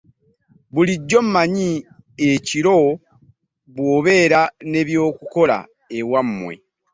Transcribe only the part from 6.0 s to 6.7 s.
wammwe.